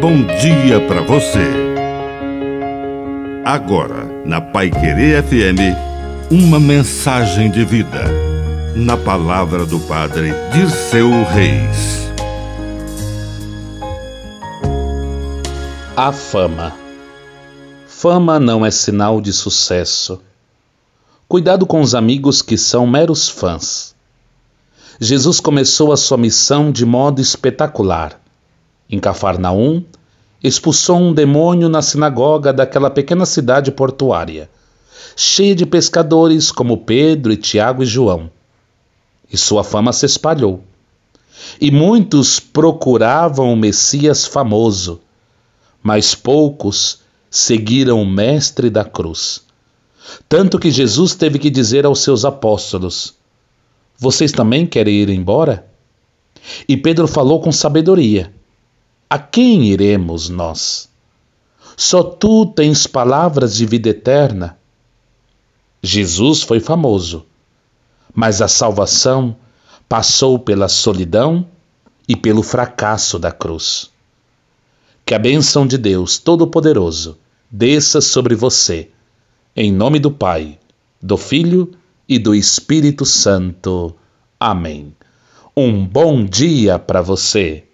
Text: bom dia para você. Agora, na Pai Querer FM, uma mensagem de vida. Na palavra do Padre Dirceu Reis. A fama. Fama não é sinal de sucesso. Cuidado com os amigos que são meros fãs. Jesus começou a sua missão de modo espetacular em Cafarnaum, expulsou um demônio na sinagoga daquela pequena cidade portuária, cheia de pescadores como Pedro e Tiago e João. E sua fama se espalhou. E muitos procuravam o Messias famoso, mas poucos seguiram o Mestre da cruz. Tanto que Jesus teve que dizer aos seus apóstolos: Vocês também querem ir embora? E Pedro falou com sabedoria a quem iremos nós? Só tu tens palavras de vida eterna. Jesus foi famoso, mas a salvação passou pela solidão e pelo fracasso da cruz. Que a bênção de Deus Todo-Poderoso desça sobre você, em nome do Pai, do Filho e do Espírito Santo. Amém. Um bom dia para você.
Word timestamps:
bom 0.00 0.24
dia 0.40 0.80
para 0.88 1.02
você. 1.02 1.46
Agora, 3.44 4.06
na 4.24 4.40
Pai 4.40 4.70
Querer 4.70 5.22
FM, 5.22 5.76
uma 6.30 6.58
mensagem 6.58 7.50
de 7.50 7.66
vida. 7.66 8.04
Na 8.74 8.96
palavra 8.96 9.66
do 9.66 9.78
Padre 9.80 10.32
Dirceu 10.54 11.10
Reis. 11.24 12.10
A 15.94 16.10
fama. 16.12 16.72
Fama 17.86 18.40
não 18.40 18.64
é 18.64 18.70
sinal 18.70 19.20
de 19.20 19.34
sucesso. 19.34 20.18
Cuidado 21.28 21.66
com 21.66 21.82
os 21.82 21.94
amigos 21.94 22.40
que 22.40 22.56
são 22.56 22.86
meros 22.86 23.28
fãs. 23.28 23.94
Jesus 24.98 25.40
começou 25.40 25.92
a 25.92 25.96
sua 25.98 26.16
missão 26.16 26.72
de 26.72 26.86
modo 26.86 27.20
espetacular 27.20 28.18
em 28.90 28.98
Cafarnaum, 28.98 29.84
expulsou 30.42 30.98
um 30.98 31.12
demônio 31.12 31.68
na 31.68 31.80
sinagoga 31.80 32.52
daquela 32.52 32.90
pequena 32.90 33.24
cidade 33.24 33.70
portuária, 33.70 34.50
cheia 35.14 35.54
de 35.54 35.64
pescadores 35.64 36.50
como 36.50 36.78
Pedro 36.78 37.32
e 37.32 37.36
Tiago 37.36 37.82
e 37.82 37.86
João. 37.86 38.30
E 39.32 39.36
sua 39.36 39.62
fama 39.62 39.92
se 39.92 40.06
espalhou. 40.06 40.64
E 41.60 41.70
muitos 41.70 42.40
procuravam 42.40 43.52
o 43.52 43.56
Messias 43.56 44.26
famoso, 44.26 45.00
mas 45.82 46.14
poucos 46.14 47.00
seguiram 47.30 48.02
o 48.02 48.06
Mestre 48.06 48.68
da 48.68 48.84
cruz. 48.84 49.42
Tanto 50.28 50.58
que 50.58 50.70
Jesus 50.70 51.14
teve 51.14 51.38
que 51.38 51.48
dizer 51.48 51.86
aos 51.86 52.00
seus 52.00 52.24
apóstolos: 52.24 53.14
Vocês 53.96 54.32
também 54.32 54.66
querem 54.66 54.96
ir 54.96 55.10
embora? 55.10 55.66
E 56.68 56.76
Pedro 56.76 57.06
falou 57.06 57.40
com 57.40 57.52
sabedoria 57.52 58.32
a 59.10 59.18
quem 59.18 59.64
iremos 59.64 60.28
nós? 60.28 60.88
Só 61.76 62.00
tu 62.00 62.46
tens 62.46 62.86
palavras 62.86 63.56
de 63.56 63.66
vida 63.66 63.88
eterna. 63.88 64.56
Jesus 65.82 66.42
foi 66.42 66.60
famoso, 66.60 67.26
mas 68.14 68.40
a 68.40 68.46
salvação 68.46 69.36
passou 69.88 70.38
pela 70.38 70.68
solidão 70.68 71.44
e 72.06 72.14
pelo 72.14 72.44
fracasso 72.44 73.18
da 73.18 73.32
cruz. 73.32 73.90
Que 75.04 75.12
a 75.12 75.18
bênção 75.18 75.66
de 75.66 75.76
Deus 75.76 76.18
Todo-Poderoso 76.18 77.18
desça 77.50 78.00
sobre 78.00 78.36
você, 78.36 78.90
em 79.56 79.72
nome 79.72 79.98
do 79.98 80.12
Pai, 80.12 80.56
do 81.02 81.16
Filho 81.16 81.72
e 82.08 82.16
do 82.16 82.32
Espírito 82.32 83.04
Santo. 83.04 83.96
Amém. 84.38 84.94
Um 85.56 85.84
bom 85.84 86.24
dia 86.24 86.78
para 86.78 87.02
você. 87.02 87.64